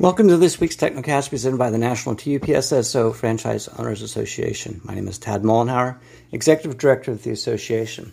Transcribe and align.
Welcome 0.00 0.28
to 0.28 0.36
this 0.36 0.60
week's 0.60 0.76
Technocast 0.76 1.28
presented 1.28 1.56
by 1.56 1.70
the 1.70 1.76
National 1.76 2.14
TUPSSO 2.14 3.16
Franchise 3.16 3.66
Owners 3.66 4.00
Association. 4.00 4.80
My 4.84 4.94
name 4.94 5.08
is 5.08 5.18
Tad 5.18 5.42
Mollenhauer, 5.42 5.98
Executive 6.30 6.78
Director 6.78 7.10
of 7.10 7.24
the 7.24 7.32
association. 7.32 8.12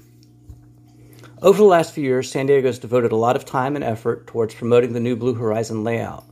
Over 1.44 1.60
the 1.60 1.64
last 1.64 1.94
few 1.94 2.04
years, 2.04 2.32
San 2.32 2.48
Diego 2.48 2.70
has 2.70 2.80
devoted 2.80 3.12
a 3.12 3.16
lot 3.16 3.36
of 3.36 3.46
time 3.46 3.76
and 3.76 3.86
effort 3.86 4.26
towards 4.26 4.56
promoting 4.56 4.94
the 4.94 5.00
new 5.00 5.16
Blue 5.16 5.36
Horizon 5.36 5.84
layout. 5.84 6.26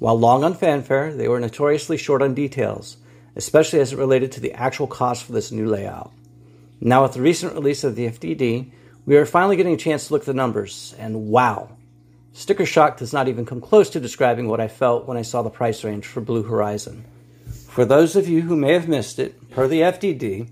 While 0.00 0.18
long 0.18 0.42
on 0.42 0.54
fanfare, 0.54 1.14
they 1.14 1.28
were 1.28 1.38
notoriously 1.38 1.96
short 1.96 2.20
on 2.20 2.34
details, 2.34 2.96
especially 3.36 3.78
as 3.78 3.92
it 3.92 3.98
related 3.98 4.32
to 4.32 4.40
the 4.40 4.54
actual 4.54 4.88
cost 4.88 5.22
for 5.22 5.30
this 5.30 5.52
new 5.52 5.68
layout. 5.68 6.10
Now, 6.80 7.04
with 7.04 7.12
the 7.12 7.22
recent 7.22 7.54
release 7.54 7.84
of 7.84 7.94
the 7.94 8.08
FDD, 8.08 8.72
we 9.06 9.16
are 9.16 9.26
finally 9.26 9.54
getting 9.54 9.74
a 9.74 9.76
chance 9.76 10.08
to 10.08 10.14
look 10.14 10.22
at 10.22 10.26
the 10.26 10.34
numbers, 10.34 10.96
and 10.98 11.28
wow, 11.28 11.77
Sticker 12.38 12.64
shock 12.64 12.96
does 12.98 13.12
not 13.12 13.26
even 13.26 13.44
come 13.44 13.60
close 13.60 13.90
to 13.90 13.98
describing 13.98 14.46
what 14.46 14.60
I 14.60 14.68
felt 14.68 15.08
when 15.08 15.16
I 15.16 15.22
saw 15.22 15.42
the 15.42 15.50
price 15.50 15.82
range 15.82 16.06
for 16.06 16.20
Blue 16.20 16.44
Horizon. 16.44 17.04
For 17.66 17.84
those 17.84 18.14
of 18.14 18.28
you 18.28 18.42
who 18.42 18.54
may 18.54 18.74
have 18.74 18.86
missed 18.86 19.18
it, 19.18 19.50
per 19.50 19.66
the 19.66 19.80
FDD, 19.80 20.48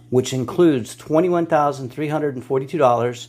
which 0.10 0.34
includes 0.34 0.96
$21,342 0.96 3.28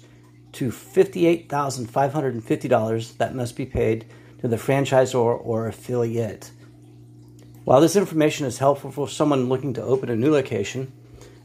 to 0.55 0.71
$58,550 0.71 3.17
that 3.19 3.35
must 3.35 3.57
be 3.57 3.67
paid 3.67 4.07
to 4.41 4.49
the 4.49 4.57
franchisor 4.57 5.17
or 5.17 5.67
affiliate. 5.67 6.51
While 7.65 7.81
this 7.81 7.97
information 7.97 8.47
is 8.47 8.59
helpful 8.59 8.91
for 8.91 9.09
someone 9.09 9.49
looking 9.49 9.73
to 9.75 9.83
open 9.83 10.11
a 10.11 10.17
new 10.17 10.31
location, 10.31 10.93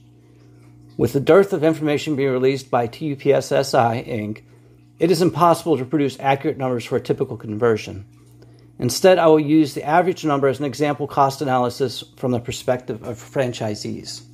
With 0.98 1.14
the 1.14 1.20
dearth 1.20 1.54
of 1.54 1.64
information 1.64 2.14
being 2.14 2.30
released 2.30 2.70
by 2.70 2.88
TUPSSI 2.88 4.06
Inc., 4.06 4.42
it 4.98 5.10
is 5.10 5.22
impossible 5.22 5.78
to 5.78 5.86
produce 5.86 6.20
accurate 6.20 6.58
numbers 6.58 6.84
for 6.84 6.96
a 6.96 7.00
typical 7.00 7.38
conversion. 7.38 8.04
Instead, 8.78 9.18
I 9.18 9.28
will 9.28 9.40
use 9.40 9.72
the 9.72 9.84
average 9.84 10.26
number 10.26 10.48
as 10.48 10.58
an 10.58 10.66
example 10.66 11.06
cost 11.06 11.40
analysis 11.40 12.04
from 12.18 12.32
the 12.32 12.40
perspective 12.40 13.02
of 13.02 13.16
franchisees. 13.16 14.24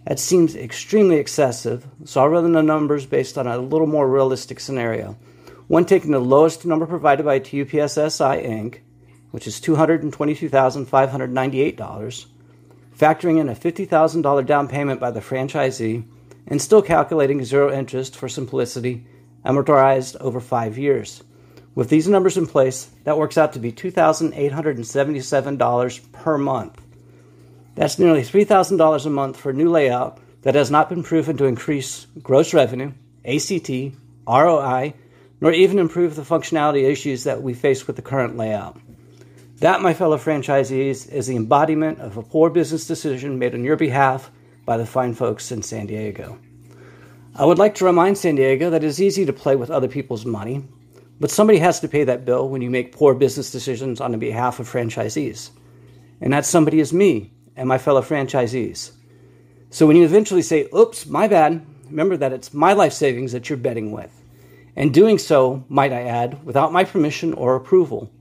That 0.05 0.19
seems 0.19 0.55
extremely 0.55 1.17
excessive, 1.17 1.85
so 2.05 2.21
I'll 2.21 2.29
run 2.29 2.53
the 2.53 2.63
numbers 2.63 3.05
based 3.05 3.37
on 3.37 3.45
a 3.45 3.57
little 3.57 3.87
more 3.87 4.07
realistic 4.07 4.57
scenario. 4.59 5.17
One 5.67 5.85
taking 5.85 6.11
the 6.11 6.19
lowest 6.19 6.65
number 6.65 6.85
provided 6.85 7.25
by 7.25 7.41
TUPSSI 7.41 8.45
Inc., 8.45 8.79
which 9.31 9.47
is 9.47 9.59
$222,598, 9.59 12.25
factoring 12.97 13.39
in 13.39 13.49
a 13.49 13.55
$50,000 13.55 14.45
down 14.45 14.69
payment 14.69 15.01
by 15.01 15.11
the 15.11 15.19
franchisee, 15.19 16.05
and 16.47 16.61
still 16.61 16.81
calculating 16.81 17.43
zero 17.43 17.69
interest 17.69 18.15
for 18.15 18.29
simplicity, 18.29 19.05
amortized 19.45 20.15
over 20.21 20.39
five 20.39 20.77
years. 20.77 21.21
With 21.77 21.89
these 21.89 22.07
numbers 22.07 22.37
in 22.37 22.47
place, 22.47 22.89
that 23.03 23.19
works 23.19 23.37
out 23.37 23.53
to 23.53 23.59
be 23.59 23.71
$2,877 23.71 26.11
per 26.11 26.37
month. 26.39 26.81
That's 27.75 27.99
nearly 27.99 28.23
$3,000 28.23 29.05
a 29.05 29.09
month 29.11 29.37
for 29.37 29.51
a 29.51 29.53
new 29.53 29.69
layout 29.69 30.17
that 30.41 30.55
has 30.55 30.71
not 30.71 30.89
been 30.89 31.03
proven 31.03 31.37
to 31.37 31.45
increase 31.45 32.07
gross 32.23 32.51
revenue, 32.51 32.93
ACT, 33.23 33.69
ROI, 34.27 34.95
nor 35.39 35.51
even 35.51 35.77
improve 35.77 36.15
the 36.15 36.23
functionality 36.23 36.89
issues 36.89 37.25
that 37.25 37.43
we 37.43 37.53
face 37.53 37.85
with 37.85 37.95
the 37.95 38.01
current 38.01 38.37
layout. 38.37 38.75
That, 39.59 39.83
my 39.83 39.93
fellow 39.93 40.17
franchisees, 40.17 41.07
is 41.11 41.27
the 41.27 41.35
embodiment 41.35 41.99
of 41.99 42.17
a 42.17 42.23
poor 42.23 42.49
business 42.49 42.87
decision 42.87 43.37
made 43.37 43.53
on 43.53 43.63
your 43.63 43.75
behalf 43.75 44.31
by 44.65 44.77
the 44.77 44.87
fine 44.87 45.13
folks 45.13 45.51
in 45.51 45.61
San 45.61 45.85
Diego. 45.85 46.39
I 47.35 47.45
would 47.45 47.59
like 47.59 47.75
to 47.75 47.85
remind 47.85 48.17
San 48.17 48.33
Diego 48.33 48.71
that 48.71 48.83
it 48.83 48.87
is 48.87 48.99
easy 48.99 49.27
to 49.27 49.33
play 49.33 49.55
with 49.55 49.69
other 49.69 49.87
people's 49.87 50.25
money, 50.25 50.63
but 51.19 51.31
somebody 51.31 51.59
has 51.59 51.79
to 51.79 51.87
pay 51.87 52.03
that 52.03 52.25
bill 52.25 52.47
when 52.47 52.61
you 52.61 52.69
make 52.69 52.95
poor 52.95 53.13
business 53.13 53.51
decisions 53.51 53.99
on 54.01 54.17
behalf 54.19 54.59
of 54.59 54.69
franchisees. 54.69 55.49
And 56.21 56.33
that 56.33 56.45
somebody 56.45 56.79
is 56.79 56.93
me 56.93 57.33
and 57.55 57.67
my 57.67 57.77
fellow 57.77 58.01
franchisees. 58.01 58.91
So 59.69 59.85
when 59.85 59.97
you 59.97 60.05
eventually 60.05 60.41
say, 60.41 60.67
oops, 60.75 61.05
my 61.05 61.27
bad, 61.27 61.65
remember 61.85 62.17
that 62.17 62.33
it's 62.33 62.53
my 62.53 62.73
life 62.73 62.93
savings 62.93 63.31
that 63.31 63.49
you're 63.49 63.57
betting 63.57 63.91
with. 63.91 64.11
And 64.75 64.93
doing 64.93 65.17
so, 65.17 65.65
might 65.69 65.91
I 65.91 66.03
add, 66.03 66.45
without 66.45 66.71
my 66.71 66.83
permission 66.83 67.33
or 67.33 67.55
approval. 67.55 68.11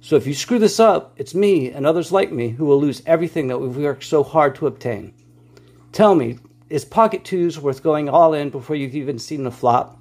So 0.00 0.16
if 0.16 0.26
you 0.26 0.32
screw 0.32 0.58
this 0.58 0.80
up, 0.80 1.12
it's 1.16 1.34
me 1.34 1.70
and 1.70 1.84
others 1.84 2.10
like 2.12 2.32
me 2.32 2.48
who 2.48 2.64
will 2.64 2.80
lose 2.80 3.02
everything 3.04 3.48
that 3.48 3.58
we've 3.58 3.76
worked 3.76 4.04
so 4.04 4.22
hard 4.22 4.54
to 4.56 4.66
obtain. 4.66 5.12
Tell 5.92 6.14
me, 6.14 6.38
is 6.70 6.84
Pocket 6.84 7.24
Twos 7.24 7.58
worth 7.58 7.82
going 7.82 8.08
all 8.08 8.32
in 8.32 8.50
before 8.50 8.76
you've 8.76 8.94
even 8.94 9.18
seen 9.18 9.44
the 9.44 9.50
flop? 9.50 9.97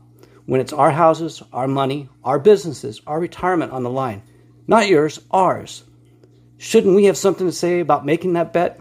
When 0.48 0.62
it's 0.62 0.72
our 0.72 0.92
houses, 0.92 1.44
our 1.52 1.68
money, 1.68 2.08
our 2.24 2.40
businesses, 2.40 3.02
our 3.06 3.20
retirement 3.20 3.74
on 3.74 3.84
the 3.84 3.90
line. 3.90 4.24
Not 4.66 4.88
yours, 4.88 5.20
ours. 5.30 5.84
Shouldn't 6.58 6.96
we 6.96 7.04
have 7.06 7.18
something 7.18 7.46
to 7.46 7.52
say 7.52 7.82
about 7.82 8.06
making 8.06 8.34
that 8.34 8.54
bet? 8.54 8.80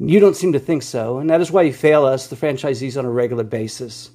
You 0.00 0.18
don't 0.18 0.34
seem 0.34 0.54
to 0.54 0.58
think 0.58 0.82
so, 0.82 1.18
and 1.18 1.30
that 1.30 1.40
is 1.40 1.52
why 1.52 1.62
you 1.62 1.72
fail 1.72 2.04
us, 2.04 2.26
the 2.26 2.34
franchisees, 2.34 2.98
on 2.98 3.04
a 3.04 3.10
regular 3.10 3.44
basis. 3.44 4.10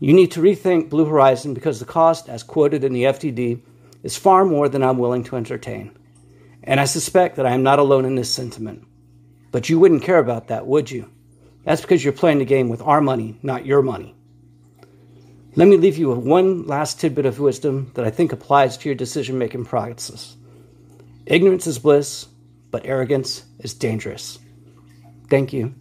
You 0.00 0.12
need 0.12 0.32
to 0.32 0.42
rethink 0.42 0.90
Blue 0.90 1.04
Horizon 1.04 1.54
because 1.54 1.78
the 1.78 1.84
cost, 1.84 2.28
as 2.28 2.42
quoted 2.42 2.82
in 2.82 2.92
the 2.92 3.04
FDD, 3.04 3.62
is 4.02 4.16
far 4.16 4.44
more 4.44 4.68
than 4.68 4.82
I'm 4.82 4.98
willing 4.98 5.22
to 5.24 5.36
entertain. 5.36 5.96
And 6.64 6.80
I 6.80 6.84
suspect 6.86 7.36
that 7.36 7.46
I 7.46 7.52
am 7.52 7.62
not 7.62 7.78
alone 7.78 8.04
in 8.04 8.16
this 8.16 8.34
sentiment. 8.34 8.84
But 9.52 9.68
you 9.68 9.78
wouldn't 9.78 10.02
care 10.02 10.18
about 10.18 10.48
that, 10.48 10.66
would 10.66 10.90
you? 10.90 11.08
That's 11.62 11.80
because 11.80 12.02
you're 12.02 12.12
playing 12.12 12.38
the 12.38 12.44
game 12.44 12.68
with 12.68 12.82
our 12.82 13.00
money, 13.00 13.38
not 13.44 13.64
your 13.64 13.82
money. 13.82 14.16
Let 15.54 15.68
me 15.68 15.76
leave 15.76 15.98
you 15.98 16.08
with 16.08 16.18
one 16.18 16.66
last 16.66 16.98
tidbit 16.98 17.26
of 17.26 17.38
wisdom 17.38 17.90
that 17.94 18.06
I 18.06 18.10
think 18.10 18.32
applies 18.32 18.78
to 18.78 18.88
your 18.88 18.96
decision 18.96 19.38
making 19.38 19.66
process. 19.66 20.34
Ignorance 21.26 21.66
is 21.66 21.78
bliss, 21.78 22.26
but 22.70 22.86
arrogance 22.86 23.44
is 23.58 23.74
dangerous. 23.74 24.38
Thank 25.28 25.52
you. 25.52 25.74